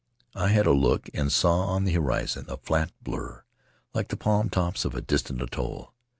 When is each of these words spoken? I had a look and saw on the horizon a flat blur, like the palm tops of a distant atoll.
I 0.33 0.47
had 0.47 0.65
a 0.65 0.71
look 0.71 1.11
and 1.13 1.31
saw 1.31 1.59
on 1.65 1.83
the 1.83 1.91
horizon 1.93 2.45
a 2.49 2.57
flat 2.57 2.91
blur, 3.03 3.43
like 3.93 4.07
the 4.07 4.17
palm 4.17 4.49
tops 4.49 4.83
of 4.83 4.95
a 4.95 5.01
distant 5.01 5.43
atoll. 5.43 5.93